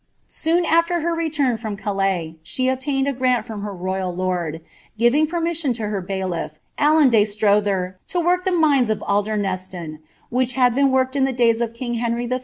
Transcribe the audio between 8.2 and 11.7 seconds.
the mines of leston, which had been worked in the days